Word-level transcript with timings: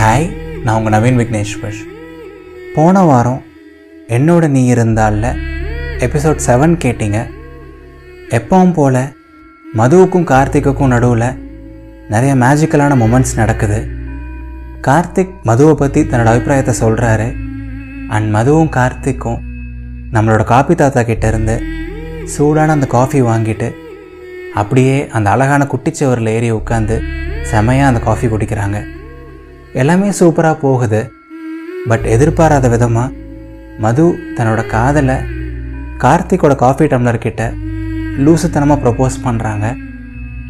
Hi 0.00 0.26
நான் 0.64 0.76
உங்கள் 0.78 0.94
நவீன் 0.94 1.18
விக்னேஸ்வர். 1.20 1.78
போன 2.74 3.00
வாரம் 3.00 3.40
என்னோட 4.08 4.48
நீ 4.48 4.72
இருந்தால 4.74 5.32
எபிசோட் 6.04 6.38
செவன் 6.46 6.74
கேட்டிங்க. 6.84 7.18
எப்பவும் 8.38 8.72
போல் 8.72 8.98
மதுவுக்கும் 9.80 10.24
கார்த்திக்குக்கும் 10.30 10.92
நடுவில் 10.92 11.26
நிறைய 12.08 12.34
மேஜிக்கலான 12.34 12.96
மூமெண்ட்ஸ் 13.02 13.34
நடக்குது. 13.36 13.80
கார்த்திக் 14.86 15.34
மதுவை 15.42 15.74
பற்றி 15.74 16.02
தன்னோட 16.02 16.32
அபிப்பிராயத்தை 16.32 16.74
சொல்கிறாரு 16.80 17.28
அண்ட் 18.08 18.34
மதுவும் 18.36 18.72
கார்த்திக்கும் 18.78 19.42
நம்மளோட 20.12 20.44
காஃபி 20.44 20.74
தாத்தா 20.74 21.00
கிட்டேருந்து 21.00 21.56
சூடான 22.36 22.72
அந்த 22.72 22.86
காஃபி 22.86 23.22
வாங்கிட்டு 23.22 23.68
அப்படியே 24.54 25.08
அந்த 25.08 25.30
அழகான 25.30 25.68
குட்டிச்சுவரில் 25.74 26.32
ஏறி 26.36 26.52
உட்காந்து 26.52 26.98
செமையாக 27.52 27.92
அந்த 27.92 28.02
காஃபி 28.08 28.26
குடிக்கிறாங்க. 28.26 28.80
எல்லாமே 29.72 30.10
சூப்பராக 30.10 30.54
போகுது. 30.54 31.12
பட் 31.86 32.04
எதிர்பாராத 32.04 32.68
விதமாக 32.68 33.12
மது 33.78 34.18
தன்னோட 34.36 34.66
காதலை 34.66 35.16
கார்த்திக்கோட 35.98 36.54
காஃபி 36.54 36.84
டம்ளர் 36.84 37.18
கிட்ட 37.18 37.52
லூசுத்தனமாக 38.18 38.80
ப்ரப்போஸ் 38.80 39.22
பண்ணுறாங்க 39.24 39.76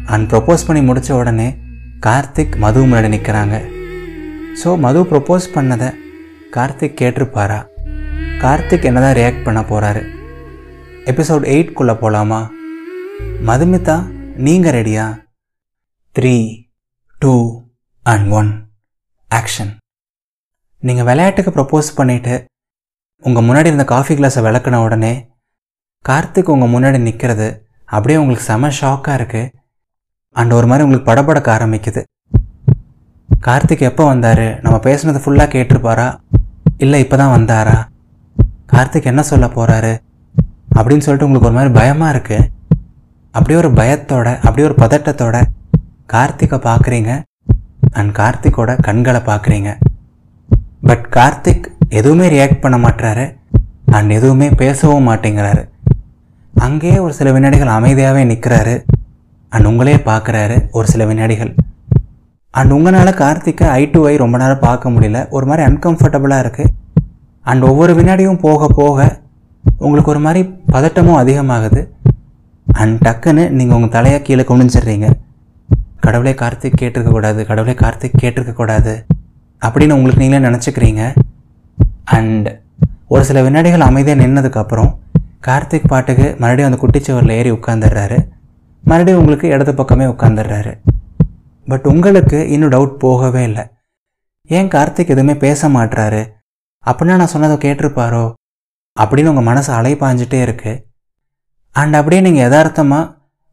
அண்ட் 0.05 0.29
ப்ரப்போஸ் 0.29 0.67
பண்ணி 0.67 0.81
முடித்த 0.81 1.15
உடனே 1.15 1.57
கார்த்திக் 2.05 2.57
மது 2.57 2.85
முன்னாடி 2.85 3.07
நிற்கிறாங்க 3.07 3.61
ஸோ 4.63 4.79
மது 4.79 5.03
ப்ரப்போஸ் 5.03 5.53
பண்ணதை 5.55 5.89
கார்த்திக் 6.51 6.97
கேட்டிருப்பாரா? 7.01 7.65
கார்த்திக் 8.41 8.83
என்னதான் 8.83 9.15
ரியாக்ட் 9.15 9.43
பண்ண 9.43 9.61
போகிறாரு 9.61 10.01
எபிசோட் 11.05 11.43
எயிட்குள்ளே 11.43 11.93
போகலாமா 11.93 12.51
மதுமிதா 13.45 14.07
நீங்கள் 14.35 14.73
ரெடியா 14.73 15.13
three 16.15 16.65
two 17.19 17.61
and 18.03 18.31
one 18.31 18.70
action 19.31 19.71
நீங்கள் 20.83 21.07
விளையாட்டுக்கு 21.09 21.51
ப்ரப்போஸ் 21.57 21.89
பண்ணிவிட்டு 21.97 22.35
உங்கள் 23.23 23.45
முன்னாடி 23.47 23.69
இருந்த 23.71 23.85
காஃபி 23.93 24.13
கிளாஸை 24.19 24.41
விளக்குன 24.45 24.79
உடனே 24.85 25.13
கார்த்திக் 26.05 26.51
உங்கள் 26.53 26.71
முன்னாடி 26.73 26.99
நிற்கிறது 27.07 27.47
அப்படியே 27.89 28.17
உங்களுக்கு 28.17 28.45
செம 28.45 28.71
ஷாக்காக 28.79 29.17
இருக்குது 29.17 29.51
அண்ட் 30.35 30.55
ஒரு 30.57 30.67
மாதிரி 30.67 30.83
உங்களுக்கு 30.83 31.09
படபடக்க 31.09 31.49
ஆரம்பிக்குது. 31.55 32.01
கார்த்திக் 33.29 33.87
எப்போ 33.89 34.03
வந்தார்? 34.05 34.45
நம்ம 34.63 34.77
பேசுனது 34.87 35.21
ஃபுல்லாக 35.23 35.49
கேட்டிருப்பாரா? 35.55 36.07
இல்லை 36.77 36.99
இப்போ 37.03 37.17
தான் 37.17 37.33
வந்தாரா? 37.37 37.77
கார்த்திக் 38.65 39.09
என்ன 39.11 39.21
சொல்ல 39.31 39.45
போகிறாரு 39.47 39.93
அப்படின்னு 40.77 41.05
சொல்லிட்டு 41.05 41.27
உங்களுக்கு 41.27 41.49
ஒரு 41.49 41.57
மாதிரி 41.57 41.73
பயமாக 41.79 42.13
இருக்குது 42.13 42.47
அப்படியே 43.35 43.57
ஒரு 43.63 43.71
பயத்தோட 43.79 44.27
அப்படியே 44.45 44.67
ஒரு 44.69 44.77
பதட்டத்தோட 44.83 45.37
கார்த்திகை 46.05 46.59
பார்க்குறீங்க 46.67 47.11
அண்ட் 47.91 48.11
கார்த்திக்கோட 48.19 48.71
கண்களை 48.81 49.21
பார்க்குறீங்க. 49.25 49.71
பட் 50.89 51.05
கார்த்திக் 51.17 51.65
எதுவுமே 51.89 52.27
ரியாக்ட் 52.35 52.63
பண்ண 52.63 52.77
மாட்டாரு 52.77 53.25
அண்ட் 53.97 54.11
எதுவுமே 54.11 54.49
பேசவும் 54.49 55.07
மாட்டேங்கிறாரு. 55.09 55.63
அங்கேயே 56.53 56.99
ஒரு 56.99 57.13
சில 57.13 57.31
வினாடிகள் 57.31 57.75
அமைதியாகவே 57.77 58.23
நிற்கிறாரு 58.31 58.75
அண்ட் 59.49 59.65
உங்களே 59.65 59.95
பார்க்குறாரு 59.95 60.57
ஒரு 60.71 60.87
சில 60.87 61.05
வினாடிகள். 61.05 61.55
அண்ட் 62.49 62.71
உங்களால் 62.71 63.19
கார்த்திக்கை 63.23 63.67
ஐ 63.79 63.89
டு 63.89 64.07
ஐ 64.07 64.15
ரொம்ப 64.15 64.37
நேரம் 64.37 64.63
பார்க்க 64.67 64.89
முடியல. 64.89 65.29
ஒரு 65.29 65.45
மாதிரி 65.45 65.67
அன்கம்ஃபர்டபுளாக 65.67 66.43
இருக்குது 66.45 66.73
அண்ட் 67.41 67.63
ஒவ்வொரு 67.63 67.93
வினாடியும் 67.99 68.39
போக 68.39 68.67
போக 68.67 69.19
உங்களுக்கு 69.77 70.09
ஒரு 70.09 70.19
மாதிரி 70.19 70.41
பதட்டமும் 70.71 71.19
அதிகமாகுது. 71.21 71.81
அண்ட் 72.67 72.97
டக்குன்னு 73.07 73.49
நீங்கள் 73.49 73.75
உங்கள் 73.75 73.89
தலையை 73.89 74.21
கீழே 74.21 74.43
குனிஞ்சிடுறீங்க. 74.43 75.07
கடவுளே 76.05 76.33
கார்த்திக் 76.33 76.79
கேட்டிருக்கக்கூடாது 76.81 77.45
கடவுளே 77.49 77.75
கார்த்திக் 77.81 78.19
கேட்டிருக்கக்கூடாது 78.21 78.93
அப்படின்னு 79.65 79.95
உங்களுக்கு 79.97 80.21
நீங்களே 80.23 80.43
நினச்சிக்கிறீங்க. 80.47 81.03
அண்ட் 82.03 82.47
ஒரு 83.07 83.23
சில 83.29 83.41
வினாடிகள் 83.41 83.87
அமைதியாக 83.89 84.21
நின்னதுக்கப்புறம் 84.21 84.91
கார்த்திக் 85.47 85.87
பாட்டுக்கு 85.87 86.35
மறுபடியும் 86.39 86.71
அந்த 86.71 86.79
குட்டிச்சுவரில் 86.83 87.37
ஏறி 87.39 87.51
உட்காந்துடுறாரு 87.51 88.17
மறுபடியும் 88.83 89.19
உங்களுக்கு 89.19 89.47
இடது 89.47 89.73
பக்கமே 89.75 90.05
உட்காந்துடுறாரு 90.05 90.73
பட் 91.67 91.85
உங்களுக்கு 91.91 92.37
இன்னும் 92.49 92.71
டவுட் 92.71 92.97
போகவே 93.03 93.43
இல்லை. 93.43 93.65
ஏன் 94.49 94.67
கார்த்திக் 94.67 95.13
எதுவுமே 95.13 95.35
பேச 95.35 95.69
மாட்டுறாரு 95.69 96.21
அப்படின்னா 96.85 97.15
நான் 97.19 97.33
சொன்னதை 97.33 97.57
கேட்டிருப்பாரோ? 97.57 98.23
அப்படின்னு 98.99 99.31
உங்கள் 99.31 99.49
மனசு 99.49 99.73
அலைப்பாஞ்சிட்டே 99.73 100.39
இருக்குது 100.47 100.81
அண்ட் 101.75 101.95
அப்படியே 101.95 102.21
நீங்கள் 102.21 102.43
யதார்த்தமாக 102.43 103.05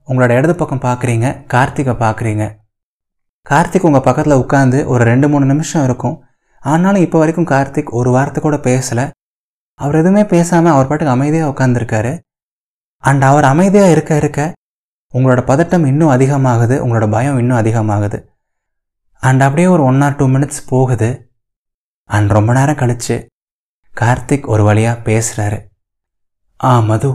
உங்களோட 0.08 0.32
இடது 0.38 0.54
பக்கம் 0.54 0.84
பார்க்குறீங்க 0.86 1.26
கார்த்திகை 1.54 1.94
பார்க்குறீங்க. 2.02 2.44
கார்த்திக் 3.46 3.86
உங்கள் 3.88 4.06
பக்கத்தில் 4.06 4.40
உட்காந்து 4.42 4.78
ஒரு 4.92 5.02
ரெண்டு 5.04 5.26
மூணு 5.28 5.44
நிமிஷம் 5.44 5.84
இருக்கும். 5.88 6.16
ஆனாலும் 6.62 7.04
இப்போ 7.06 7.18
வரைக்கும் 7.18 7.50
கார்த்திக் 7.50 7.90
ஒரு 7.98 8.10
வார்த்தை 8.10 8.40
கூட 8.42 8.56
பேசலை. 8.68 9.04
அவர் 9.74 9.98
எதுவுமே 10.00 10.24
பேசாமல் 10.32 10.72
அவர் 10.72 10.88
பாட்டுக்கு 10.90 11.14
அமைதியாக 11.14 11.52
உட்காந்துருக்காரு 11.52 12.12
அண்ட் 13.04 13.22
அவர் 13.22 13.46
அமைதியாக 13.52 13.90
இருக்க 13.90 14.12
இருக்க 14.22 14.40
உங்களோட 15.14 15.40
பதட்டம் 15.50 15.86
இன்னும் 15.90 16.12
அதிகமாகுது 16.16 16.76
உங்களோட 16.84 17.06
பயம் 17.10 17.38
இன்னும் 17.38 17.60
அதிகமாகுது. 17.60 18.18
அண்ட் 19.22 19.42
அப்படியே 19.46 19.68
ஒரு 19.74 19.82
ஒன் 19.90 20.00
ஆர் 20.06 20.16
டூ 20.16 20.26
மினிட்ஸ் 20.34 20.62
போகுது. 20.66 21.10
அண்ட் 22.10 22.30
ரொம்ப 22.30 22.50
நேரம் 22.52 22.80
கழித்து 22.82 23.16
கார்த்திக் 23.94 24.46
ஒரு 24.46 24.62
வழியாக 24.68 25.02
பேசுகிறாரு 25.08 25.58
ஆ 26.64 26.72
மது. 26.90 27.10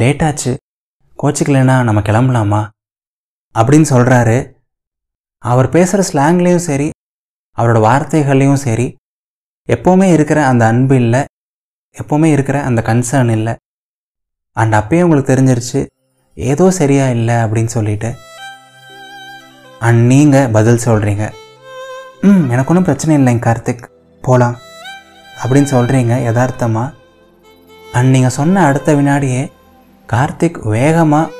லேட்டாச்சு. 0.00 0.52
கோச்சிக்கலைன்னா 1.22 1.82
நம்ம 1.82 2.00
கிளம்பலாமா? 2.00 2.68
அப்படின்னு 3.54 3.86
சொல்கிறாரு 3.90 4.52
அவர் 5.38 5.68
பேசுகிற 5.68 6.02
ஸ்லாங்லேயும் 6.12 6.64
சரி 6.68 6.90
அவரோட 7.58 7.78
வார்த்தைகள்லேயும் 7.86 8.62
சரி 8.64 8.96
எப்போவுமே 9.68 10.12
இருக்கிற 10.12 10.46
அந்த 10.46 10.66
அன்பு 10.66 10.96
இல்லை 10.96 11.24
எப்போவுமே 11.96 12.24
இருக்கிற 12.24 12.62
அந்த 12.62 12.82
கன்சர்ன் 12.86 13.30
இல்லை. 13.30 13.54
அண்ட் 14.52 14.74
அப்பயே 14.74 15.02
உங்களுக்கு 15.02 15.34
தெரிஞ்சிருச்சு 15.34 15.86
ஏதோ 16.34 16.70
சரியா 16.70 17.08
இல்லை 17.08 17.34
அப்படின்னு 17.34 17.72
சொல்லிட்டு. 17.76 18.14
அண்ட் 19.80 20.06
நீங்கள் 20.06 20.48
பதில் 20.48 20.84
சொல்கிறீங்க 20.84 21.24
ம் 22.20 22.44
எனக்கு 22.50 22.74
ஒன்றும் 22.74 22.84
பிரச்சனை 22.84 23.16
இல்லைங்க 23.16 23.38
கார்த்திக் 23.38 23.84
போகலாம் 24.22 24.56
அப்படின்னு 25.44 25.70
சொல்கிறீங்க 25.74 26.22
யதார்த்தமாக 26.22 26.94
அண்ட் 27.92 28.10
நீங்கள் 28.10 28.30
சொன்ன 28.30 28.64
அடுத்த 28.64 28.94
வினாடியே 28.94 29.52
கார்த்திக் 30.12 30.58
வேகமாக 30.74 31.32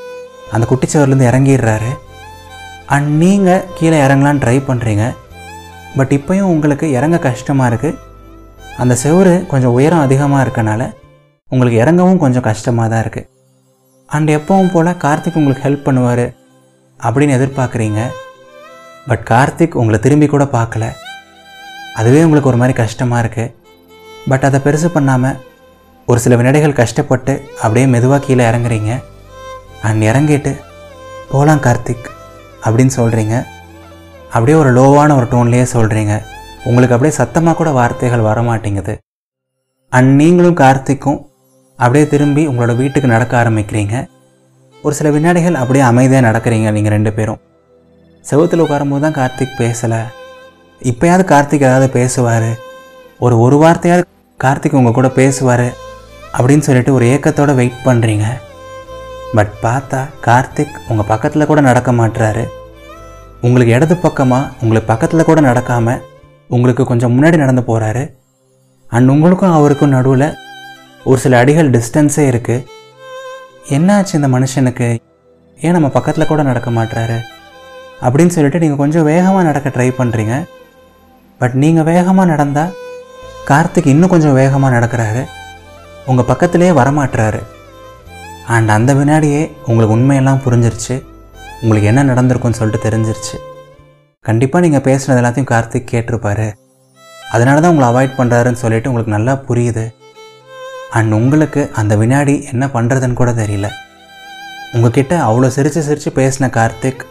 அந்த 0.55 0.65
குட்டிச்சவர்லேருந்து 0.71 1.29
இறங்கிடுறாரு. 1.31 1.91
அண்ட் 2.95 3.09
நீங்கள் 3.23 3.65
கீழே 3.77 3.99
இறங்கலான்னு 4.07 4.43
ட்ரை 4.43 4.57
பண்ணுறீங்க 4.69 5.05
பட் 5.99 6.13
இப்போயும் 6.17 6.51
உங்களுக்கு 6.53 6.87
இறங்க 6.99 7.17
கஷ்டமாக 7.27 7.71
இருக்குது 7.71 7.99
அந்த 8.83 8.95
செவரு 9.03 9.35
கொஞ்சம் 9.53 9.75
உயரம் 9.79 10.05
அதிகமாக 10.07 10.45
இருக்கனால 10.47 10.83
உங்களுக்கு 11.53 11.81
இறங்கவும் 11.85 12.23
கொஞ்சம் 12.25 12.47
கஷ்டமாக 12.49 12.89
தான் 12.93 13.03
இருக்குது 13.05 13.29
அண்ட் 14.17 14.31
எப்பவும் 14.39 14.71
போல் 14.75 14.91
கார்த்திக் 15.05 15.39
உங்களுக்கு 15.41 15.65
ஹெல்ப் 15.67 15.87
பண்ணுவார் 15.87 16.27
அப்படின்னு 17.01 17.37
எதிர்பார்க்குறீங்க. 17.39 18.01
பட் 19.09 19.25
கார்த்திக் 19.31 19.79
உங்களை 19.81 19.99
திரும்பி 20.05 20.27
கூட 20.35 20.45
பார்க்கல. 20.57 20.85
அதுவே 22.01 22.21
உங்களுக்கு 22.27 22.51
ஒரு 22.53 22.61
மாதிரி 22.61 22.75
கஷ்டமாக 22.83 23.23
இருக்குது 23.25 23.53
பட் 24.31 24.47
அதை 24.49 24.59
பெருசு 24.65 24.89
பண்ணாமல் 24.97 25.37
ஒரு 26.11 26.21
சில 26.25 26.37
வினாடிகள் 26.39 26.79
கஷ்டப்பட்டு 26.81 27.33
அப்படியே 27.63 27.87
மெதுவாக 27.93 28.25
கீழே 28.25 28.43
இறங்குறீங்க. 28.51 28.91
அண்ட் 29.87 30.03
இறங்கிட்டு 30.09 30.53
போகலாம் 31.31 31.63
கார்த்திக் 31.67 32.07
அப்படின்னு 32.65 32.93
சொல்கிறீங்க 32.99 33.35
அப்படியே 34.35 34.57
ஒரு 34.59 34.71
லோவான 34.77 35.15
ஒரு 35.19 35.27
டோன்லேயே 35.33 35.67
சொல்கிறீங்க 35.73 36.15
உங்களுக்கு 36.69 36.95
அப்படியே 36.97 37.15
சத்தமாக 37.17 37.57
கூட 37.57 37.71
வார்த்தைகள் 37.71 38.27
வர 38.29 38.39
மாட்டேங்குது 38.49 38.95
அண்ட் 39.93 40.11
நீங்களும் 40.21 40.61
கார்த்திக்கும் 40.63 41.19
அப்படியே 41.79 42.05
திரும்பி 42.13 42.43
உங்களோட 42.51 42.73
வீட்டுக்கு 42.77 43.09
நடக்க 43.15 43.33
ஆரம்பிக்கிறீங்க. 43.43 43.97
ஒரு 44.85 44.95
சில 44.99 45.11
வினாடிகள் 45.17 45.59
அப்படியே 45.63 45.85
அமைதியாக 45.85 46.27
நடக்கிறீங்க 46.29 46.71
நீங்கள் 46.77 46.95
ரெண்டு 46.97 47.13
பேரும். 47.17 47.41
செவத்தில் 48.25 48.63
உட்காரும்போது 48.65 49.05
தான் 49.07 49.19
கார்த்திக் 49.21 49.59
பேசலை. 49.63 50.01
இப்போயாவது 50.91 51.25
கார்த்திக் 51.33 51.67
ஏதாவது 51.69 51.89
பேசுவார்? 51.99 52.49
ஒரு 53.25 53.37
ஒரு 53.45 53.59
வார்த்தையாவது 53.65 54.07
கார்த்திக் 54.45 54.79
உங்கள் 54.81 54.97
கூட 54.99 55.09
பேசுவார்? 55.21 55.67
அப்படின்னு 56.39 56.59
சொல்லிட்டு 56.59 56.93
ஒரு 56.93 57.07
ஏக்கத்தோடு 57.07 57.55
வெயிட் 57.55 57.85
பண்ணுறீங்க 57.85 58.27
பட் 59.35 59.53
பார்த்தா 59.63 60.01
கார்த்திக் 60.25 60.77
உங்கள் 60.89 61.07
பக்கத்தில் 61.07 61.47
கூட 61.47 61.61
நடக்க 61.61 61.93
மாட்டுறாரு 61.93 62.45
உங்களுக்கு 63.41 63.75
இடது 63.75 63.97
பக்கமாக 63.97 64.51
உங்களுக்கு 64.63 64.93
பக்கத்தில் 64.93 65.25
கூட 65.25 65.41
நடக்காமல் 65.41 66.03
உங்களுக்கு 66.49 66.85
கொஞ்சம் 66.85 67.13
முன்னாடி 67.17 67.37
நடந்து 67.37 67.63
போகிறாரு 67.63 68.13
அண்ட் 68.91 69.09
உங்களுக்கும் 69.09 69.53
அவருக்கும் 69.53 69.89
நடுவில் 69.89 70.37
ஒரு 71.05 71.19
சில 71.19 71.39
அடிகள் 71.39 71.71
டிஸ்டன்ஸே 71.71 72.25
இருக்குது 72.33 72.65
என்னாச்சு 73.71 74.15
இந்த 74.15 74.29
மனுஷனுக்கு? 74.29 74.89
ஏன் 75.59 75.73
நம்ம 75.73 75.89
பக்கத்தில் 75.89 76.27
கூட 76.27 76.43
நடக்க 76.43 76.71
மாட்டுறாரு 76.71 77.19
அப்படின்னு 78.03 78.27
சொல்லிட்டு 78.27 78.59
நீங்கள் 78.59 78.77
கொஞ்சம் 78.77 79.05
வேகமாக 79.05 79.43
நடக்க 79.43 79.69
ட்ரை 79.69 79.93
பண்ணுறீங்க 79.99 80.47
பட் 81.39 81.53
நீங்கள் 81.53 81.85
வேகமாக 81.85 82.31
நடந்தால் 82.31 82.75
கார்த்திக் 83.49 83.87
இன்னும் 83.87 84.09
கொஞ்சம் 84.09 84.33
வேகமாக 84.33 84.79
நடக்கிறாரு. 84.79 85.25
உங்கள் 86.09 86.29
பக்கத்திலே 86.31 86.71
வரமாட்டுறாரு 86.81 87.41
அண்ட் 88.55 88.71
அந்த 88.75 88.91
வினாடியே 88.99 89.41
உங்களுக்கு 89.69 89.95
உண்மையெல்லாம் 89.97 90.43
புரிஞ்சிருச்சு. 90.45 90.97
உங்களுக்கு 91.63 91.89
என்ன 91.91 92.03
நடந்திருக்குன்னு 92.11 92.59
சொல்லிட்டு 92.59 92.87
தெரிஞ்சிருச்சு. 92.87 93.37
கண்டிப்பாக 94.25 94.65
நீங்கள் 94.65 94.85
பேசுனது 94.89 95.21
எல்லாத்தையும் 95.23 95.51
கார்த்திக் 95.53 95.91
கேட்டிருப்பாரு. 95.93 96.47
அதனால 97.35 97.61
தான் 97.61 97.73
உங்களை 97.73 97.89
அவாய்ட் 97.93 98.19
பண்ணுறாருன்னு 98.19 98.63
சொல்லிட்டு 98.63 98.91
உங்களுக்கு 98.91 99.17
நல்லா 99.17 99.35
புரியுது. 99.49 99.85
அண்ட் 100.99 101.13
உங்களுக்கு 101.19 101.63
அந்த 101.81 101.93
வினாடி 102.03 102.35
என்ன 102.53 102.65
பண்ணுறதுன்னு 102.77 103.21
கூட 103.21 103.31
தெரியல. 103.43 103.69
உங்ககிட்ட 104.77 105.15
அவ்வளோ 105.29 105.51
சிரித்து 105.57 105.83
சிரித்து 105.89 106.11
பேசின 106.21 106.51
கார்த்திக் 106.59 107.03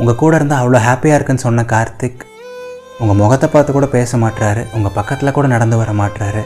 உங்கள் 0.00 0.20
கூட 0.22 0.34
இருந்தால் 0.36 0.60
அவ்வளோ 0.62 0.80
ஹாப்பியாக 0.88 1.18
இருக்குன்னு 1.18 1.46
சொன்ன 1.46 1.64
கார்த்திக் 1.74 2.22
உங்கள் 3.00 3.20
முகத்தை 3.22 3.48
பார்த்து 3.48 3.72
கூட 3.72 3.86
பேச 3.96 4.16
மாட்டுறாரு 4.16 4.62
உங்கள் 4.76 4.96
பக்கத்தில் 4.98 5.36
கூட 5.38 5.46
நடந்து 5.54 5.76
வர 5.80 5.92
மாட்டுறாரு 5.92 6.42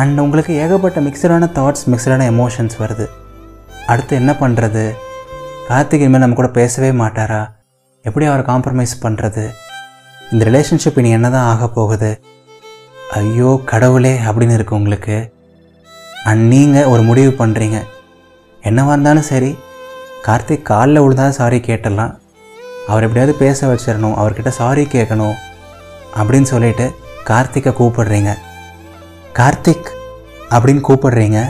அண்ட் 0.00 0.20
உங்களுக்கு 0.24 0.52
ஏகப்பட்ட 0.62 0.98
மிக்சடான 1.06 1.48
தாட்ஸ் 1.56 1.86
மிக்சடான 1.92 2.26
எமோஷன்ஸ் 2.32 2.76
வருது. 2.82 3.06
அடுத்து 3.92 4.12
என்ன 4.20 4.32
பண்ணுறது 4.42 4.84
கார்த்திக் 5.68 6.04
இனிமேல் 6.04 6.22
நம்ம 6.22 6.38
கூட 6.38 6.48
பேசவே 6.58 6.90
மாட்டாரா? 7.00 7.40
எப்படி 8.04 8.26
அவரை 8.28 8.44
காம்ப்ரமைஸ் 8.52 8.94
பண்ணுறது 9.02 9.44
இந்த 10.32 10.42
ரிலேஷன்ஷிப் 10.48 10.98
இனி 11.00 11.10
என்ன 11.16 11.30
தான் 11.34 11.48
ஆக 11.52 11.68
போகுது? 11.78 12.10
ஐயோ 13.18 13.50
கடவுளே 13.70 14.14
அப்படின்னு 14.26 14.56
இருக்குது 14.58 14.78
உங்களுக்கு. 14.80 15.16
அண்ட் 16.30 16.44
நீங்கள் 16.52 16.88
ஒரு 16.92 17.02
முடிவு 17.08 17.32
பண்ணுறீங்க 17.40 17.78
என்னவா 18.62 18.94
இருந்தாலும் 18.94 19.28
சரி 19.32 19.50
கார்த்திக் 20.26 20.68
காலில் 20.70 21.02
விழுந்தாலும் 21.02 21.38
சாரி 21.40 21.58
கேட்டுடலாம். 21.68 22.12
அவர் 22.90 23.04
எப்படியாவது 23.06 23.34
பேச 23.44 23.66
வச்சிடணும் 23.72 24.16
அவர்கிட்ட 24.20 24.52
சாரி 24.60 24.84
கேட்கணும் 24.94 25.36
அப்படின்னு 26.20 26.48
சொல்லிட்டு 26.54 26.86
கார்த்திக்கை 27.30 27.72
கூப்பிடுறீங்க. 27.80 28.32
கார்த்திக் 29.32 29.88
அப்படின்னு 30.50 30.82
கூப்பிடுறீங்க. 30.88 31.48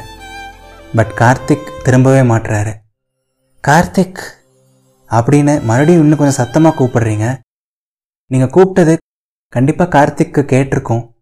பட் 0.94 1.12
கார்த்திக் 1.14 1.70
திரும்பவே 1.84 2.20
மாட்டுறாரு. 2.30 2.74
கார்த்திக் 3.68 4.18
அப்படின்னு 5.08 5.62
மறுபடியும் 5.62 6.02
இன்னும் 6.02 6.18
கொஞ்சம் 6.18 6.46
சத்தமாக 6.46 6.84
கூப்பிடுறீங்க. 6.84 7.38
நீங்கள் 8.26 8.48
கூப்பிட்டது 8.48 8.96
கண்டிப்பாக 9.48 9.98
கார்த்திக்கு 9.98 10.42
கேட்டிருக்கோம். 10.42 11.12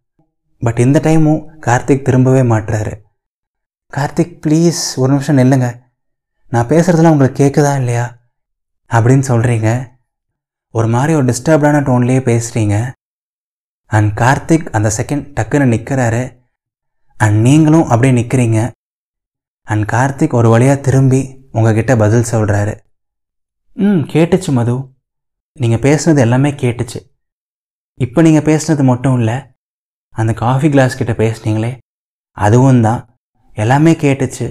பட் 0.59 0.79
இந்த 0.79 1.01
டைமும் 1.03 1.45
கார்த்திக் 1.61 2.05
திரும்பவே 2.05 2.43
மாட்டுறாரு. 2.43 3.01
கார்த்திக் 3.97 4.41
ப்ளீஸ் 4.47 4.97
ஒரு 4.97 5.13
நிமிஷம் 5.13 5.39
நில்லுங்க. 5.39 5.79
நான் 6.49 6.67
பேசுகிறதுலாம் 6.67 7.11
உங்களுக்கு 7.11 7.45
கேட்குதா 7.45 7.77
இல்லையா? 7.77 8.17
அப்படின்னு 8.89 9.23
சொல்கிறீங்க 9.29 9.87
ஒரு 10.71 10.87
மாதிரி 10.87 11.15
ஒரு 11.15 11.25
டிஸ்டர்ப்டான 11.25 11.81
டோன்லேயே 11.83 12.21
பேசுகிறீங்க 12.21 12.93
அண்ட் 13.87 14.19
கார்த்திக் 14.19 14.71
அந்த 14.71 14.93
செகண்ட் 14.97 15.33
டக்குன்னு 15.41 15.69
நிற்கிறாரு 15.69 16.39
அண்ட் 17.21 17.41
நீங்களும் 17.41 17.89
அப்படியே 17.89 18.13
நிற்கிறீங்க 18.21 18.71
அண்ட் 19.63 19.91
கார்த்திக் 19.93 20.33
ஒரு 20.33 20.49
வழியாக 20.49 20.81
திரும்பி 20.81 21.21
உங்ககிட்ட 21.53 21.97
பதில் 21.97 22.31
சொல்கிறாரு 22.31 22.75
ம் 23.75 24.03
கேட்டுச்சு 24.13 24.53
மது. 24.53 24.75
நீங்கள் 25.53 25.79
பேசுனது 25.79 26.19
எல்லாமே 26.19 26.51
கேட்டுச்சு. 26.51 26.99
இப்போ 27.95 28.23
நீங்கள் 28.23 28.47
பேசுனது 28.49 28.83
மட்டும் 28.83 29.19
இல்லை 29.19 29.35
அந்த 30.09 30.33
காஃபி 30.33 30.69
கிளாஸ் 30.71 30.97
கிட்ட 30.97 31.13
பேசுனீங்களே 31.13 31.79
அதுவும் 32.37 32.83
தான். 32.83 33.01
எல்லாமே 33.55 33.93
கேட்டுச்சு. 33.93 34.47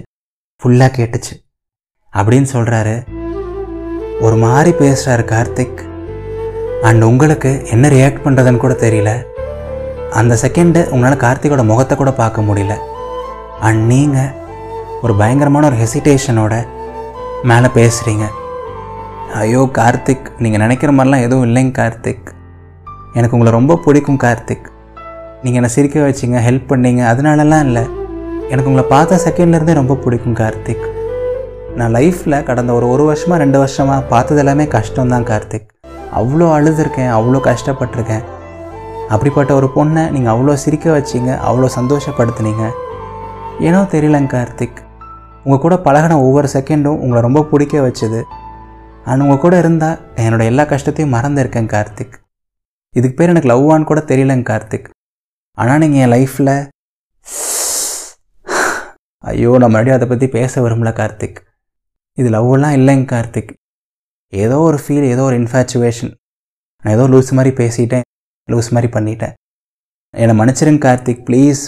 ஃபுல்லாக 0.62 0.92
கேட்டுச்சு. 1.00 1.36
அப்படின்னு 2.14 2.48
சொல்கிறாரு 2.54 2.96
ஒரு 4.22 4.36
மாதிரி 4.36 4.72
பேசுகிறாரு 4.78 5.26
கார்த்திக். 5.34 5.80
அண்ட் 6.82 7.04
உங்களுக்கு 7.04 7.52
என்ன 7.68 7.90
ரியாக்ட் 7.90 8.24
பண்ணுறதுன்னு 8.26 8.58
கூட 8.58 8.74
தெரியல. 8.74 9.12
அந்த 10.20 10.34
செகண்டு 10.42 10.80
உங்களால் 10.94 11.24
கார்த்திகோட 11.24 11.64
முகத்தை 11.72 11.96
கூட 11.98 12.12
பார்க்க 12.20 12.42
முடியல. 12.48 12.76
அண்ட் 13.68 13.82
நீங்கள் 13.92 14.32
ஒரு 15.04 15.14
பயங்கரமான 15.20 15.68
ஒரு 15.70 15.78
ஹெசிடேஷனோட 15.82 16.54
மேலே 17.50 17.70
பேசுகிறீங்க 17.78 18.26
ஐயோ 19.42 19.62
கார்த்திக் 19.78 20.28
நீங்கள் 20.44 20.64
நினைக்கிற 20.64 20.92
மாதிரிலாம் 20.98 21.26
எதுவும் 21.26 21.46
இல்லைங்க 21.48 21.74
கார்த்திக். 21.80 22.30
எனக்கு 23.18 23.36
உங்களை 23.38 23.52
ரொம்ப 23.58 23.78
பிடிக்கும் 23.86 24.22
கார்த்திக். 24.24 24.66
நீங்கள் 25.44 25.60
என்னை 25.62 25.72
சிரிக்க 25.76 26.00
வச்சிங்க 26.08 26.40
ஹெல்ப் 26.48 26.70
பண்ணீங்க 26.72 27.04
அதனாலலாம் 27.12 27.66
இல்லை. 27.68 27.84
எனக்கு 28.52 28.70
உங்களை 28.72 28.88
பார்த்த 28.96 29.22
செகண்ட்லேருந்தே 29.26 29.76
ரொம்ப 29.82 29.98
பிடிக்கும் 30.06 30.40
கார்த்திக். 30.42 30.86
நான் 31.78 31.96
லைஃப்பில் 31.98 32.44
கடந்த 32.50 32.72
ஒரு 32.80 32.88
ஒரு 32.94 33.04
வருஷமாக 33.10 33.42
ரெண்டு 33.44 33.58
வருஷமாக 33.64 34.08
பார்த்தது 34.14 34.42
எல்லாமே 34.44 34.68
கஷ்டம்தான் 34.76 35.30
கார்த்திக். 35.32 35.70
அவ்வளோ 36.20 36.48
அழுதுருக்கேன் 36.58 37.12
அவ்வளோ 37.18 37.42
கஷ்டப்பட்டிருக்கேன். 37.50 38.26
அப்படிப்பட்ட 39.14 39.52
ஒரு 39.60 39.68
பொண்ணை 39.76 40.04
நீங்கள் 40.16 40.32
அவ்வளோ 40.34 40.56
சிரிக்க 40.64 40.88
வச்சிங்க 40.98 41.32
அவ்வளோ 41.50 41.68
சந்தோஷப்படுத்துனீங்க. 41.78 42.66
ஏனோ 43.68 43.80
தெரியலங்க 43.94 44.32
கார்த்திக். 44.36 44.80
உங்கள் 45.44 45.64
கூட 45.66 45.76
பழகின 45.86 46.18
ஒவ்வொரு 46.26 46.48
செகண்டும் 46.56 47.00
உங்களை 47.04 47.22
ரொம்ப 47.28 47.42
பிடிக்க 47.52 47.76
வச்சுது. 47.86 48.20
அண்ட் 49.10 49.24
உங்கள் 49.26 49.44
கூட 49.44 49.56
இருந்தால் 49.64 50.00
என்னோட 50.24 50.44
எல்லா 50.52 50.64
கஷ்டத்தையும் 50.74 51.14
மறந்துருக்கேன் 51.16 51.70
கார்த்திக். 51.76 52.16
இதுக்கு 52.98 53.16
பேர் 53.18 53.32
எனக்கு 53.34 53.52
லவ்வான்னு 53.52 53.90
கூட 53.92 54.02
தெரியலங்க 54.12 54.46
கார்த்திக். 54.52 54.88
ஆனால் 55.58 55.82
நீங்கள் 55.84 56.02
என் 56.04 56.14
லைஃப்பில் 56.16 56.54
ஐயோ 59.32 59.52
நான் 59.62 59.74
மறுபடியும் 59.74 59.98
அதை 59.98 60.08
பற்றி 60.12 60.28
பேச 60.36 60.62
விரும்பல 60.66 60.92
கார்த்திக். 61.00 61.40
இது 62.18 62.30
லவ்வெல்லாம் 62.36 62.76
இல்லைங்க 62.80 63.08
கார்த்திக். 63.14 63.52
ஏதோ 64.34 64.58
ஒரு 64.68 64.78
ஃபீல் 64.84 65.08
ஏதோ 65.14 65.24
ஒரு 65.30 65.38
இன்ஃபேச்சுவேஷன் 65.42 66.14
நான் 66.84 66.96
ஏதோ 66.98 67.06
லூஸ் 67.14 67.32
மாதிரி 67.40 67.52
பேசிட்டேன். 67.62 68.06
லூஸ் 68.54 68.70
மாதிரி 68.76 68.90
பண்ணிட்டேன். 68.96 69.34
என்னை 70.14 70.34
மன்னிச்சிருங்க 70.40 70.84
கார்த்திக் 70.86 71.26
ப்ளீஸ். 71.28 71.62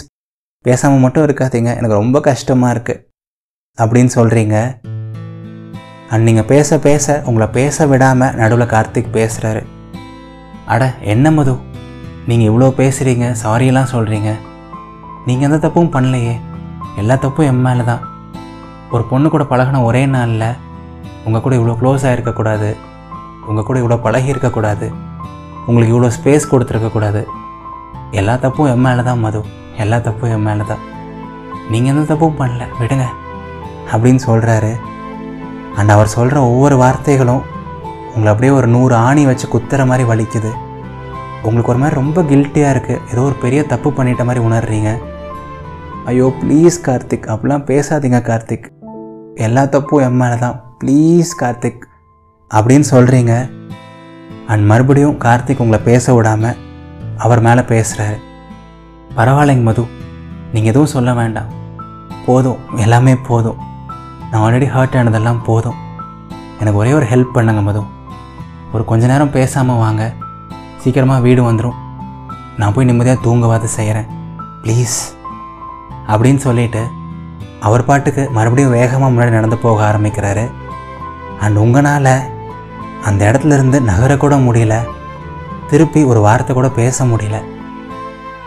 பேசாமல் 0.64 1.02
மட்டும் 1.04 1.24
இருக்காதீங்க 1.26 1.70
எனக்கு 1.78 2.00
ரொம்ப 2.00 2.16
கஷ்டமாக 2.28 2.74
இருக்குது 2.74 3.02
அப்படின்னு 3.78 4.12
சொல்கிறீங்க 4.18 4.56
அண்ட் 6.12 6.26
நீங்கள் 6.28 6.48
பேச 6.52 6.78
பேச 6.86 7.14
உங்களை 7.28 7.46
பேச 7.58 7.86
விடாமல் 7.92 8.34
நடுவில் 8.40 8.72
கார்த்திக் 8.72 9.14
பேசுகிறாரு 9.18 9.62
அட 10.72 10.82
என்ன 11.12 11.26
மது? 11.36 11.54
நீங்கள் 12.28 12.48
இவ்வளோ 12.50 12.68
பேசுகிறீங்க 12.80 13.28
சாரியெல்லாம் 13.42 13.92
சொல்கிறீங்க 13.94 14.30
நீங்கள் 15.26 15.46
எந்த 15.48 15.58
தப்பும் 15.64 15.92
பண்ணலையே. 15.94 16.34
எல்லா 17.00 17.14
தப்பும் 17.24 17.48
என் 17.50 17.64
மேலே 17.66 17.84
தான். 17.90 18.02
ஒரு 18.94 19.04
பொண்ணு 19.10 19.28
கூட 19.34 19.44
பழகின 19.52 19.80
ஒரே 19.88 20.02
நாளில் 20.14 20.48
உங்கள் 21.26 21.44
கூட 21.44 21.54
இவ்வளோ 21.58 21.74
க்ளோஸாக 21.80 22.14
இருக்கக்கூடாது. 22.16 22.70
உங்கள் 23.50 23.66
கூட 23.68 23.76
இவ்வளோ 23.82 23.98
பழகி 24.06 24.32
இருக்கக்கூடாது. 24.34 24.86
உங்களுக்கு 25.66 25.92
இவ்வளோ 25.94 26.10
ஸ்பேஸ் 26.16 26.50
கொடுத்துருக்கக்கூடாது 26.52 27.22
எல்லா 28.20 28.34
தப்பும் 28.44 28.70
என் 28.70 28.82
மேலே 28.86 29.02
தான் 29.08 29.22
மது. 29.24 29.40
எல்லா 29.82 29.98
தப்பும் 30.06 30.32
என் 30.36 30.46
மேலே 30.46 30.64
தான் 30.70 30.82
நீங்கள் 31.70 31.90
எந்த 31.92 32.02
தப்பும் 32.10 32.38
பண்ணல 32.40 32.64
விடுங்க. 32.80 33.04
அப்படின்னு 33.92 34.22
சொல்கிறாரு 34.28 34.72
அண்ட் 35.78 35.92
அவர் 35.94 36.14
சொல்கிற 36.16 36.38
ஒவ்வொரு 36.50 36.76
வார்த்தைகளும் 36.82 37.42
உங்களை 38.14 38.30
அப்படியே 38.32 38.52
ஒரு 38.58 38.68
நூறு 38.74 38.94
ஆணி 39.06 39.22
வச்சு 39.30 39.46
குத்துற 39.54 39.86
மாதிரி 39.90 40.04
வலிக்குது. 40.10 40.50
உங்களுக்கு 41.46 41.72
ஒரு 41.72 41.80
மாதிரி 41.82 41.98
ரொம்ப 42.00 42.18
கில்ட்டியாக 42.30 42.74
இருக்குது 42.74 43.00
ஏதோ 43.12 43.22
ஒரு 43.28 43.36
பெரிய 43.44 43.60
தப்பு 43.72 43.90
பண்ணிட்ட 43.96 44.24
மாதிரி 44.28 44.42
உணர்றீங்க. 44.48 44.90
ஐயோ 46.10 46.26
ப்ளீஸ் 46.42 46.76
கார்த்திக். 46.88 47.26
அப்படிலாம் 47.32 47.66
பேசாதீங்க 47.70 48.20
கார்த்திக். 48.28 48.68
எல்லா 49.46 49.64
தப்பும் 49.74 50.04
என் 50.08 50.20
மேலே 50.22 50.36
தான் 50.44 50.56
ப்ளீஸ் 50.80 51.32
கார்த்திக். 51.42 51.82
அப்படின்னு 52.50 52.86
சொல்கிறீங்க 52.94 53.34
அண்ட் 54.46 54.66
மறுபடியும் 54.66 55.20
கார்த்திக் 55.20 55.58
உங்களை 55.58 55.84
பேச 55.84 56.14
விடாமல் 56.14 56.56
அவர் 57.16 57.40
மேலே 57.40 57.60
பேசுகிறாரு 57.60 58.18
பரவாயில்லைங்க 59.16 59.62
மது. 59.62 59.86
நீங்கள் 60.52 60.70
எதுவும் 60.70 60.88
சொல்ல 60.88 61.14
வேண்டாம். 61.14 61.44
போதும். 62.26 62.56
எல்லாமே 62.76 63.16
போதும். 63.16 63.56
நான் 64.30 64.52
ஆல்ரெடி 64.52 64.56
ஹர்ட் 64.56 64.96
ஆனதெல்லாம் 64.98 65.44
போதும். 65.44 65.74
எனக்கு 66.60 66.78
ஒரே 66.78 66.92
ஒரு 66.92 67.06
ஹெல்ப் 67.06 67.32
பண்ணுங்க 67.32 67.60
மது. 67.60 67.82
ஒரு 68.72 68.84
கொஞ்ச 68.84 69.06
நேரம் 69.06 69.30
பேசாமல் 69.30 69.76
வாங்க. 69.76 70.12
சீக்கிரமாக 70.78 71.20
வீடு 71.20 71.52
வந்துடும் 71.52 71.80
நான் 72.56 72.72
போய் 72.72 72.84
நிம்மதியாக 72.84 73.28
தூங்கவாது 73.28 73.64
செய்கிறேன் 73.64 74.06
ப்ளீஸ் 74.62 74.96
அப்படின்னு 76.08 76.36
சொல்லிட்டு 76.36 76.86
அவர் 77.60 77.84
பாட்டுக்கு 77.84 78.30
மறுபடியும் 78.30 78.70
வேகமாக 78.70 79.12
முன்னாடி 79.12 79.30
நடந்து 79.30 79.58
போக 79.58 79.92
ஆரம்பிக்கிறாரு. 79.92 80.50
அண்ட் 81.40 81.56
உங்களால் 81.56 82.22
அந்த 83.02 83.30
இடத்துல 83.30 83.52
இருந்து 83.52 83.80
நகரக்கூட 83.80 84.34
முடியல. 84.36 84.74
திருப்பி 85.70 86.04
ஒரு 86.04 86.20
வார்த்தை 86.20 86.54
கூட 86.54 86.68
பேச 86.68 87.04
முடியல. 87.04 87.34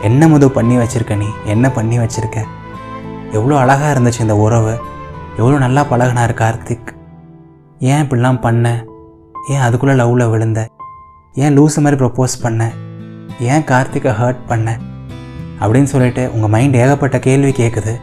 என்ன 0.02 0.28
முது 0.28 0.52
பண்ணி 0.52 0.78
வச்சுருக்க 0.78 1.18
நீ? 1.18 1.26
என்ன 1.46 1.70
பண்ணி 1.70 2.00
வச்சுருக்க? 2.00 2.44
எவ்வளோ 3.32 3.58
அழகாக 3.58 4.00
இருந்துச்சு 4.00 4.20
இந்த 4.20 4.36
உறவு. 4.36 4.80
எவ்வளோ 5.38 5.58
நல்லா 5.58 5.82
பழகினார் 5.82 6.34
கார்த்திக். 6.34 6.88
ஏன் 7.80 8.08
இப்படிலாம் 8.08 8.42
பண்ண? 8.42 8.86
ஏன் 9.50 9.60
அதுக்குள்ளே 9.60 10.04
லவ்வில் 10.04 10.30
விழுந்த? 10.30 10.70
ஏன் 11.34 11.60
லூஸ் 11.60 11.82
மாதிரி 11.82 12.06
ப்ரப்போஸ் 12.06 12.42
பண்ண? 12.42 12.72
ஏன் 13.40 13.64
கார்த்திகை 13.64 14.12
ஹர்ட் 14.12 14.46
பண்ண? 14.48 14.78
அப்படின்னு 15.60 15.84
சொல்லிட்டு 15.84 16.34
உங்கள் 16.34 16.50
மைண்ட் 16.50 16.76
ஏகப்பட்ட 16.76 17.20
கேள்வி 17.20 17.50
கேட்குது 17.50 18.02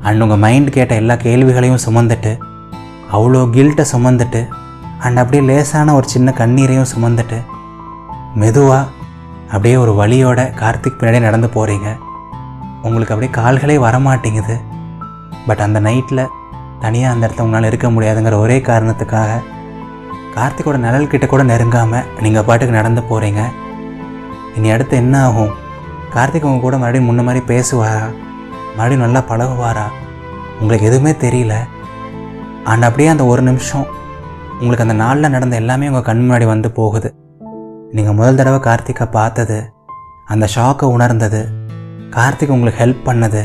அண்ட் 0.00 0.20
உங்கள் 0.20 0.38
மைண்ட் 0.38 0.70
கேட்ட 0.70 0.94
எல்லா 0.94 1.14
கேள்விகளையும் 1.14 1.78
சுமந்துட்டு 1.86 2.38
அவ்வளோ 3.12 3.48
கில்ட்டை 3.52 3.84
சுமந்துட்டு 3.92 4.48
அண்ட் 5.08 5.20
அப்படியே 5.20 5.42
லேசான 5.42 5.94
ஒரு 5.94 6.08
சின்ன 6.08 6.32
கண்ணீரையும் 6.38 6.88
சுமந்துட்டு 6.94 7.36
மெதுவாக 8.34 8.88
அப்படியே 9.46 9.76
ஒரு 9.76 9.92
வழியோட 9.92 10.40
கார்த்திக் 10.54 10.98
பின்னாடியே 10.98 11.20
நடந்து 11.20 11.48
போகிறீங்க 11.54 11.88
உங்களுக்கு 12.82 13.14
அப்படியே 13.14 13.30
கால்களே 13.38 13.76
வரமாட்டேங்குது. 13.84 14.56
பட் 15.46 15.58
அந்த 15.58 15.80
நைட்டில் 15.80 16.26
தனியாக 16.80 17.14
அந்த 17.14 17.26
இடத்துல 17.26 17.40
உங்களால் 17.40 17.68
இருக்க 17.70 17.88
முடியாதுங்கிற 17.88 18.36
ஒரே 18.38 18.58
காரணத்துக்காக 18.58 19.38
கார்த்திகோட 20.34 20.76
நிழல் 20.76 21.06
கிட்ட 21.06 21.26
கூட 21.26 21.44
நெருங்காமல் 21.44 22.04
நீங்கள் 22.20 22.44
பாட்டுக்கு 22.44 22.74
நடந்து 22.74 23.00
போகிறீங்க 23.00 23.44
இனி 24.56 24.70
அடுத்து 24.70 24.96
என்ன 24.96 25.24
ஆகும்? 25.24 25.54
கார்த்திக் 26.14 26.48
உங்கள் 26.48 26.66
கூட 26.66 26.78
மறுபடியும் 26.78 27.08
முன்ன 27.08 27.22
மாதிரி 27.22 27.44
பேசுவாரா? 27.46 28.04
மறுபடியும் 28.76 29.04
நல்லா 29.06 29.22
பழகுவாரா? 29.30 29.86
உங்களுக்கு 30.60 30.86
எதுவுமே 30.86 31.10
தெரியல. 31.10 31.54
அண்ட் 32.64 32.82
அப்படியே 32.82 33.08
அந்த 33.08 33.24
ஒரு 33.24 33.42
நிமிஷம் 33.42 33.86
உங்களுக்கு 34.60 34.84
அந்த 34.84 34.94
நாளில் 34.94 35.30
நடந்த 35.30 35.56
எல்லாமே 35.56 35.88
உங்கள் 35.88 36.02
கண் 36.02 36.22
முன்னாடி 36.22 36.46
வந்து 36.46 36.70
போகுது. 36.70 37.08
நீங்கள் 37.92 38.14
முதல் 38.14 38.34
தடவை 38.34 38.60
கார்த்திகை 38.60 39.06
பார்த்தது 39.06 39.58
அந்த 40.26 40.48
ஷாக்கை 40.54 40.86
உணர்ந்தது 40.86 41.40
கார்த்திக் 42.10 42.48
உங்களுக்கு 42.48 42.80
ஹெல்ப் 42.84 43.04
பண்ணது 43.04 43.42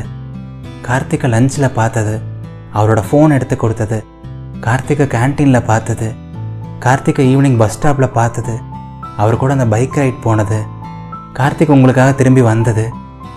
கார்த்திகை 0.82 1.30
லஞ்சில் 1.32 1.74
பார்த்தது 1.74 2.16
அவரோட 2.74 3.02
ஃபோன் 3.08 3.32
எடுத்து 3.32 3.56
கொடுத்தது 3.56 3.98
கார்த்திகை 4.60 5.08
கேன்டீனில் 5.08 5.66
பார்த்தது 5.66 6.08
கார்த்திகை 6.80 7.26
ஈவினிங் 7.36 7.58
பஸ் 7.58 7.76
ஸ்டாப்பில் 7.78 8.12
பார்த்தது 8.12 8.56
அவர் 9.18 9.38
கூட 9.38 9.54
அந்த 9.54 9.66
பைக் 9.66 9.94
ரைட் 9.94 10.24
போனது 10.24 10.60
கார்த்திக் 11.34 11.70
உங்களுக்காக 11.70 12.12
திரும்பி 12.14 12.42
வந்தது 12.42 12.86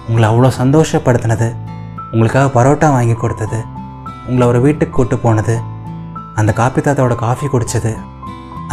உங்களை 0.08 0.26
அவ்வளோ 0.30 0.50
சந்தோஷப்படுத்தினது 0.58 1.48
உங்களுக்காக 2.12 2.48
பரோட்டா 2.56 2.90
வாங்கி 2.90 3.14
கொடுத்தது 3.14 3.58
உங்களை 4.26 4.46
ஒரு 4.48 4.60
வீட்டுக்கு 4.60 4.94
கூட்டு 4.94 5.18
போனது 5.18 5.54
அந்த 6.40 6.50
காப்பி 6.60 6.80
தாத்தாவோட 6.80 7.14
காஃபி 7.24 7.46
குடித்தது 7.52 7.92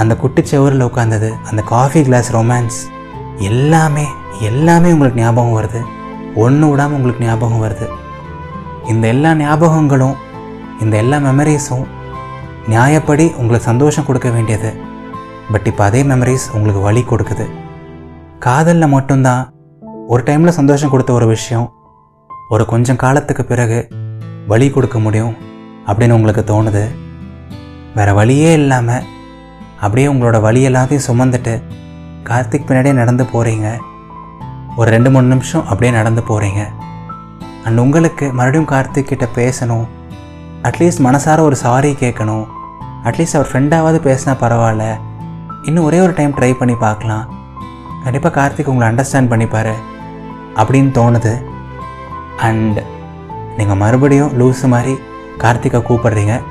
அந்த 0.02 0.14
குட்டி 0.22 0.42
செவரில் 0.52 0.86
உட்காந்தது 0.88 1.30
அந்த 1.50 1.62
காஃபி 1.74 2.02
கிளாஸ் 2.08 2.30
ரொமான்ஸ். 2.36 2.80
எல்லாமே 3.50 4.06
எல்லாமே 4.50 4.90
உங்களுக்கு 4.96 5.22
ஞாபகம் 5.22 5.58
வருது. 5.58 5.82
ஒன்று 6.44 6.66
விடாமல் 6.70 6.98
உங்களுக்கு 6.98 7.26
ஞாபகம் 7.26 7.64
வருது. 7.66 7.88
இந்த 8.92 9.04
எல்லா 9.14 9.32
ஞாபகங்களும் 9.42 10.16
இந்த 10.82 10.94
எல்லா 11.04 11.18
மெமரிஸும் 11.28 11.86
நியாயப்படி 12.72 13.26
உங்களுக்கு 13.42 13.70
சந்தோஷம் 13.70 14.08
கொடுக்க 14.08 14.30
வேண்டியது. 14.30 14.72
பட் 15.52 15.68
இப்போ 15.72 15.84
அதே 15.90 16.02
மெமரிஸ் 16.12 16.48
உங்களுக்கு 16.56 16.82
வலி 16.88 17.04
கொடுக்குது. 17.12 17.46
காதலில் 18.46 18.94
மட்டும்தான் 18.96 19.44
ஒரு 20.08 20.24
டைமில் 20.28 20.58
சந்தோஷம் 20.60 20.92
கொடுத்த 20.94 21.14
ஒரு 21.14 21.28
விஷயம் 21.36 21.68
ஒரு 22.50 22.66
கொஞ்சம் 22.66 23.02
காலத்துக்கு 23.04 23.44
பிறகு 23.52 23.80
வலி 24.52 24.68
கொடுக்க 24.70 24.98
முடியும் 25.00 25.36
அப்படின்னு 25.88 26.18
உங்களுக்கு 26.20 26.44
தோணுது. 26.54 26.84
வேறு 27.96 28.14
வழியே 28.14 28.54
இல்லாமல் 28.54 29.04
அப்படியே 29.80 30.08
உங்களோட 30.08 30.42
வழி 30.42 30.68
எல்லாத்தையும் 30.68 31.06
சுமந்துட்டு 31.08 31.54
கார்த்திக் 32.24 32.68
பின்னாடியே 32.68 32.94
நடந்து 32.94 33.24
போகிறீங்க 33.24 33.78
ஒரு 34.76 34.92
ரெண்டு 34.92 35.12
மூணு 35.12 35.28
நிமிஷம் 35.28 35.66
அப்படியே 35.66 35.92
நடந்து 35.92 36.22
போகிறீங்க 36.22 36.62
அண்ட் 37.66 37.78
உங்களுக்கு 37.78 38.34
மறுபடியும் 38.34 38.70
கார்த்திக் 38.70 39.10
கிட்ட 39.12 39.28
பேசணும். 39.36 39.86
அட்லீஸ்ட் 40.64 41.04
மனசார 41.04 41.40
ஒரு 41.40 41.56
சாரி 41.56 41.92
கேட்கணும். 42.00 42.46
அட்லீஸ்ட் 43.04 43.38
அவர் 43.38 43.50
ஃப்ரெண்டாவது 43.52 43.98
பேசினா 44.08 44.34
பரவாயில்ல. 44.42 44.86
இன்னும் 45.64 45.84
ஒரே 45.84 46.00
ஒரு 46.00 46.14
டைம் 46.14 46.36
ட்ரை 46.38 46.54
பண்ணி 46.54 46.76
பார்க்கலாம். 46.76 47.26
கண்டிப்பாக 48.04 48.34
கார்த்திக் 48.40 48.66
உங்களை 48.66 48.94
அண்டர்ஸ்டாண்ட் 48.94 49.32
பண்ணிப்பார் 49.34 49.74
அப்படின்னு 50.56 50.92
தோணுது. 51.00 51.34
அண்ட் 52.38 52.80
நீங்கள் 53.58 53.78
மறுபடியும் 53.78 54.34
லூஸு 54.42 54.68
மாதிரி 54.68 54.98
கார்த்திகை 55.38 55.82
கூப்பிடுறீங்க. 55.82 56.42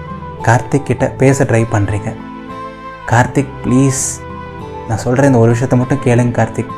கார்த்திக் 0.47 0.89
கிட்ட 0.89 1.07
பேச 1.23 1.45
ட்ரை 1.45 1.63
பண்ணுறீங்க 1.73 2.11
கார்த்திக் 3.11 3.53
ப்ளீஸ் 3.65 4.03
நான் 4.89 5.03
சொல்கிற 5.05 5.27
இந்த 5.27 5.39
ஒரு 5.39 5.51
விஷயத்த 5.53 5.77
மட்டும் 5.77 6.03
கேளுங்க 6.05 6.35
கார்த்திக். 6.39 6.73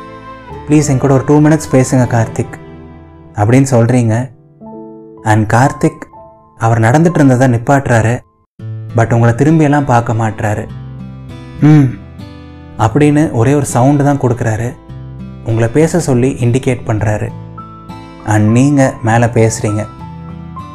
ப்ளீஸ் 0.67 0.89
என் 0.91 1.01
கூட 1.03 1.13
ஒரு 1.13 1.25
டூ 1.27 1.35
மினிட்ஸ் 1.45 1.71
பேசுங்க 1.71 2.05
கார்த்திக். 2.15 2.55
அப்படின்னு 3.39 3.67
சொல்கிறீங்க 3.73 4.15
அண்ட் 5.31 5.45
கார்த்திக் 5.53 6.03
அவர் 6.57 6.79
நடந்துட்டு 6.79 7.19
இருந்ததை 7.19 7.47
நிப்பாட்டுறாரு. 7.53 8.15
பட் 8.95 9.13
உங்களை 9.13 9.33
திரும்பியெல்லாம் 9.35 9.89
பார்க்க 9.91 10.13
மாட்டுறாரு. 10.13 10.65
ம் 11.61 11.87
அப்படின்னு 12.85 13.23
ஒரே 13.31 13.53
ஒரு 13.53 13.65
சவுண்டு 13.65 14.03
தான் 14.03 14.21
கொடுக்குறாரு. 14.21 14.69
உங்களை 15.45 15.67
பேச 15.69 15.99
சொல்லி 15.99 16.29
இண்டிகேட் 16.45 16.87
பண்ணுறாரு 16.87 17.27
அண்ட் 18.33 18.47
நீங்கள் 18.57 18.93
மேலே 19.03 19.27
பேசுகிறீங்க 19.39 19.83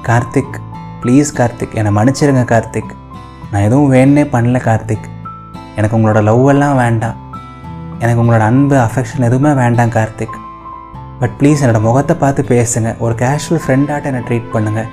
கார்த்திக் 0.09 0.59
ப்ளீஸ் 1.02 1.26
கார்த்திக் 1.35 1.75
என்னை 1.75 1.95
மன்னிச்சிருங்க 1.95 2.45
கார்த்திக். 2.45 2.92
நான் 3.50 3.62
எதுவும் 3.62 3.92
வேணே 3.92 4.21
பண்ணல 4.21 4.59
கார்த்திக். 4.61 5.09
எனக்கு 5.76 5.97
உங்களோட 5.97 6.23
லவ் 6.23 6.49
எல்லாம் 6.49 6.76
வேண்டாம். 6.76 7.35
எனக்கு 7.99 8.23
உங்களோட 8.23 8.38
அன்பு 8.38 8.76
அஃபெக்ஷன் 8.76 9.21
எதுவுமே 9.21 9.52
வேண்டாம் 9.52 9.88
கார்த்திக். 9.88 10.38
பட் 11.21 11.30
ப்ளீஸ் 11.38 11.62
என்னோடய 11.62 11.80
முகத்தை 11.80 12.16
பார்த்து 12.16 12.42
பேசுங்க. 12.42 12.99
ஒரு 12.99 13.14
கேஷுவல் 13.14 13.61
ஃப்ரெண்டாட்ட 13.66 14.04
என்னை 14.04 14.23
ட்ரீட் 14.23 14.50
பண்ணுங்கள் 14.52 14.88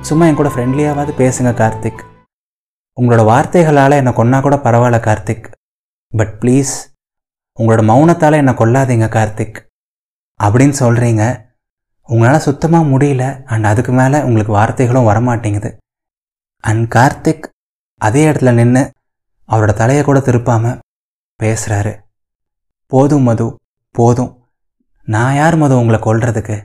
சும்மா 0.00 0.26
என் 0.26 0.34
கூட 0.34 0.48
ஃப்ரெண்ட்லியாவது 0.48 1.10
பேசுங்க 1.18 1.52
கார்த்திக். 1.52 2.00
உங்களோட 3.00 3.24
வார்த்தைகளால் 3.24 3.90
என்னை 3.90 4.12
கொன்னா 4.12 4.40
கூட 4.40 4.56
பரவாயில்ல 4.56 5.00
கார்த்திக். 5.00 5.44
பட் 6.16 6.36
ப்ளீஸ் 6.40 6.72
உங்களோட 7.58 7.82
மௌனத்தால் 7.82 8.32
என்னை 8.32 8.54
கொல்லாதீங்க 8.54 9.08
கார்த்திக். 9.08 9.56
அப்படின்னு 10.42 10.74
சொல்கிறீங்க 10.78 11.50
உங்களால் 12.08 12.46
சுத்தமாக 12.46 12.90
முடியல 12.92 13.24
அண்ட் 13.52 13.68
அதுக்கு 13.70 13.92
மேலே 13.98 14.18
உங்களுக்கு 14.26 14.52
வார்த்தைகளும் 14.58 15.08
வரமாட்டேங்குது. 15.10 15.70
அண்ட் 16.64 16.84
கார்த்திக் 16.94 17.46
அதே 18.00 18.22
இடத்துல 18.30 18.52
நின்று 18.58 18.82
அவரோட 19.48 19.72
தலையை 19.80 20.02
கூட 20.04 20.18
திருப்பாமல் 20.26 20.80
பேசுகிறாரு 21.40 21.92
போதும் 22.92 23.26
மது 23.28 23.46
போதும். 23.94 24.32
நான் 25.08 25.36
யார் 25.40 25.56
மது 25.62 25.74
உங்களை 25.80 25.98
கொள்றதுக்கு 26.02 26.56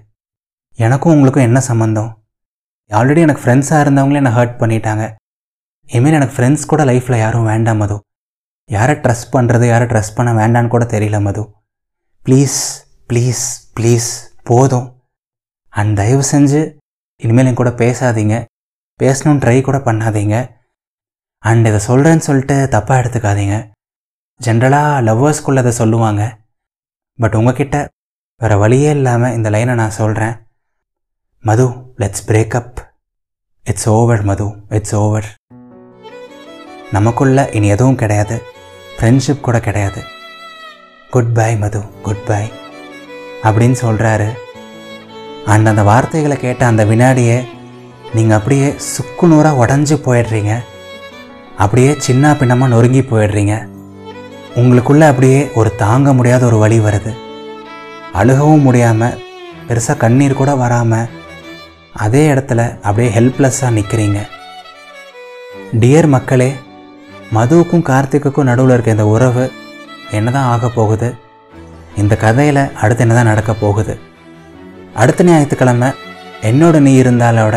எனக்கும் 0.78 1.14
உங்களுக்கும் 1.16 1.48
என்ன 1.48 1.60
சம்மந்தம் 1.70 2.12
ஆல்ரெடி 2.92 3.22
எனக்கு 3.26 3.44
ஃப்ரெண்ட்ஸாக 3.44 3.84
இருந்தவங்களே 3.84 4.20
என்னை 4.22 4.34
ஹர்ட் 4.36 4.60
பண்ணிட்டாங்க. 4.60 5.06
இனிமேல் 5.88 6.18
எனக்கு 6.20 6.36
ஃப்ரெண்ட்ஸ் 6.36 6.70
கூட 6.72 6.82
லைஃப்பில் 6.90 7.24
யாரும் 7.24 7.50
வேண்டாம் 7.52 7.82
மது. 7.84 7.98
யாரை 8.70 8.96
ட்ரஸ்ட் 9.04 9.34
பண்ணுறது 9.36 9.66
யாரை 9.72 9.86
ட்ரஸ்ட் 9.92 10.18
பண்ண 10.18 10.32
வேண்டான்னு 10.42 10.74
கூட 10.76 10.86
தெரியல 10.94 11.20
மது. 11.28 11.44
ப்ளீஸ் 12.26 12.60
ப்ளீஸ் 13.10 13.44
ப்ளீஸ் 13.78 14.10
போதும். 14.50 14.88
அண்ட் 15.70 15.96
தயவு 15.96 16.24
செஞ்சு 16.32 16.74
இனிமேல் 17.16 17.46
என் 17.46 17.54
கூட 17.54 17.70
பேசாதீங்க. 17.70 18.46
பேசணும்னு 19.04 19.42
ட்ரை 19.44 19.62
கூட 19.62 19.78
பண்ணாதீங்க. 19.78 20.56
அண்ட் 21.38 21.66
இதை 21.66 21.80
சொல்கிறேன்னு 21.88 22.18
சொல்லிட்டு 22.18 22.68
தப்பாக 22.72 23.02
எடுத்துக்காதீங்க. 23.02 23.70
ஜென்ரலாக 24.44 25.02
லவ்வர்ஸ்குள்ளே 25.02 25.58
அதை 25.58 25.72
சொல்லுவாங்க. 25.72 26.38
பட் 27.16 27.36
உங்ககிட்ட 27.36 27.90
வேறு 28.42 28.58
வழியே 28.58 28.90
இல்லாமல் 28.90 29.34
இந்த 29.34 29.50
லைனை 29.50 29.74
நான் 29.74 29.90
சொல்கிறேன் 29.90 30.36
Madhu 31.40 31.68
let's 31.70 32.24
break up 32.28 32.78
it's 33.64 33.90
over 33.90 34.24
Madhu. 34.24 34.56
It's 34.70 34.96
over 34.96 35.36
நமக்குள்ள 36.92 37.50
இனி 37.50 37.68
எதுவும் 37.68 37.96
கிடையாது. 37.96 38.42
ஃப்ரெண்ட்ஷிப் 38.98 39.42
கூட 39.42 39.60
கிடையாது. 39.60 40.04
Good 41.10 41.34
bye 41.34 41.58
Madhu. 41.58 42.02
Good 42.02 42.26
bye 42.26 42.52
அப்படின்னு 43.44 43.76
சொல்கிறாரு 43.82 44.34
அண்ட் 45.54 45.70
அந்த 45.72 45.84
வார்த்தைகளை 45.90 46.38
கேட்ட 46.46 46.62
அந்த 46.72 46.84
வினாடியே 46.92 47.38
நீங்கள் 48.16 48.38
அப்படியே 48.38 48.68
சுக்குநூறாக 48.94 49.60
உடஞ்சி 49.64 49.96
போயிடுறீங்க. 50.06 50.54
அப்படியே 51.64 51.92
சின்ன 52.06 52.34
பின்னமாக 52.40 52.72
நொறுங்கி 52.74 53.02
போயிடுறீங்க. 53.12 53.56
உங்களுக்குள்ளே 54.62 55.06
அப்படியே 55.12 55.40
ஒரு 55.60 55.70
தாங்க 55.84 56.14
முடியாத 56.18 56.44
ஒரு 56.50 56.58
வழி 56.64 56.78
வருது. 56.86 57.12
அழுகவும் 58.20 58.66
முடியாமல் 58.68 59.18
பெருசாக 59.68 60.02
கண்ணீர் 60.04 60.40
கூட 60.40 60.52
வராமல் 60.64 61.10
அதே 62.06 62.24
இடத்துல 62.34 62.62
அப்படியே 62.88 63.10
ஹெல்ப்லெஸ்ஸாக 63.18 63.76
நிற்கிறீங்க 63.78 64.20
டியர் 65.80 66.08
மக்களே 66.16 66.50
மதுவுக்கும் 67.36 67.88
கார்த்திக்குக்கும் 67.90 68.50
நடுவில் 68.50 68.74
இருக்க 68.76 68.96
இந்த 68.96 69.08
உறவு 69.14 69.46
என்ன 70.18 70.28
தான் 70.36 70.50
ஆக 70.52 70.68
போகுது? 70.76 71.10
இந்த 72.02 72.14
கதையில் 72.26 72.62
அடுத்து 72.82 73.04
என்ன 73.06 73.16
தான் 73.18 73.30
நடக்க 73.32 73.52
போகுது? 73.64 73.94
அடுத்த 75.02 75.24
ஞாயிற்றுக்கிழமை 75.28 75.90
என்னோட 76.50 76.76
நீ 76.86 76.92
இருந்தாலோட 77.02 77.56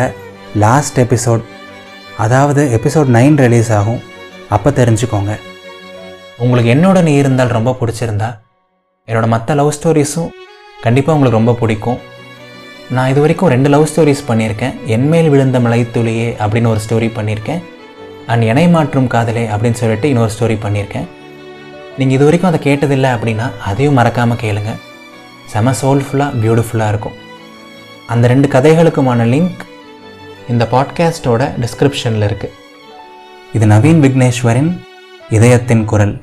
லாஸ்ட் 0.63 0.97
எபிசோட் 1.03 1.43
அதாவது 2.23 2.61
எபிசோட் 2.77 3.09
நைன் 3.17 3.37
ரிலீஸ் 3.43 3.71
ஆகும். 3.77 4.01
அப்போ 4.55 4.69
தெரிஞ்சுக்கோங்க. 4.79 5.33
உங்களுக்கு 6.43 6.69
என்னோட 6.75 6.99
நீ 7.07 7.13
இருந்தால் 7.21 7.55
ரொம்ப 7.57 7.71
பிடிச்சிருந்தா 7.79 8.29
என்னோட 9.09 9.27
மற்ற 9.33 9.55
லவ் 9.59 9.75
ஸ்டோரிஸும் 9.77 10.29
கண்டிப்பாக 10.83 11.15
உங்களுக்கு 11.17 11.39
ரொம்ப 11.39 11.55
பிடிக்கும். 11.61 11.99
நான் 12.95 13.09
இது 13.11 13.19
வரைக்கும் 13.23 13.51
ரெண்டு 13.53 13.69
லவ் 13.73 13.87
ஸ்டோரிஸ் 13.91 14.23
பண்ணியிருக்கேன். 14.29 14.75
என்மேல் 14.95 15.31
விழுந்த 15.33 15.59
மலைத்துளியே 15.65 16.29
அப்படின்னு 16.43 16.71
ஒரு 16.73 16.81
ஸ்டோரி 16.85 17.09
பண்ணியிருக்கேன். 17.17 17.61
அண்ட் 18.31 18.45
இணை 18.51 18.67
மாற்றும் 18.75 19.11
காதலே 19.15 19.45
அப்படின்னு 19.53 19.81
சொல்லிட்டு 19.81 20.09
இன்னொரு 20.13 20.33
ஸ்டோரி 20.37 20.57
பண்ணியிருக்கேன். 20.65 21.07
நீங்கள் 21.97 22.15
இது 22.17 22.27
வரைக்கும் 22.29 22.51
அதை 22.51 22.61
கேட்டதில்லை 22.67 23.09
அப்படின்னா 23.17 23.47
அதையும் 23.71 23.99
மறக்காமல் 24.01 24.41
கேளுங்க. 24.45 24.73
செம 25.53 25.71
சோல்ஃபுல்லாக 25.81 26.37
பியூட்டிஃபுல்லாக 26.41 26.91
இருக்கும். 26.93 27.17
அந்த 28.11 28.27
ரெண்டு 28.27 28.47
கதைகளுக்குமான 28.47 29.25
லிங்க் 29.25 29.61
இந்த 30.49 30.67
பாட்காஸ்டோட 30.71 31.51
டிஸ்கிரிப்ஷனில் 31.61 32.25
இருக்குது 32.27 32.49
இது 33.53 33.65
நவீன் 33.65 34.01
விக்னேஸ்வரின் 34.01 34.79
இதயத்தின் 35.29 35.85
குரல். 35.85 36.21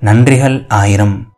நன்றிகள் 0.00 0.64
ஆயிரம். 0.68 1.31